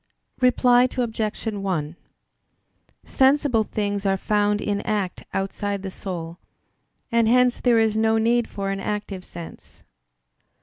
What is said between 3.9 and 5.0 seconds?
are found in